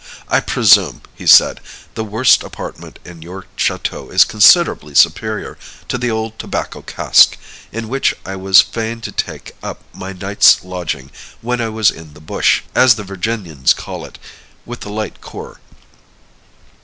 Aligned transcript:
"I 0.29 0.39
presume," 0.39 1.03
he 1.13 1.27
said, 1.27 1.59
"the 1.93 2.03
worst 2.03 2.41
apartment 2.41 2.97
in 3.05 3.21
your 3.21 3.45
château 3.55 4.11
is 4.11 4.25
considerably 4.25 4.95
superior 4.95 5.59
to 5.89 5.95
the 5.99 6.09
old 6.09 6.39
tobacco 6.39 6.81
cask, 6.81 7.37
in 7.71 7.87
which 7.87 8.15
I 8.25 8.35
was 8.35 8.61
fain 8.61 9.01
to 9.01 9.11
take 9.11 9.51
up 9.61 9.81
my 9.93 10.11
night's 10.13 10.63
lodging 10.63 11.11
when 11.41 11.61
I 11.61 11.69
was 11.69 11.91
in 11.91 12.15
the 12.15 12.19
Bush, 12.19 12.63
as 12.73 12.95
the 12.95 13.03
Virginians 13.03 13.73
call 13.73 14.03
it, 14.03 14.17
with 14.65 14.79
the 14.79 14.89
light 14.89 15.21
corps. 15.21 15.59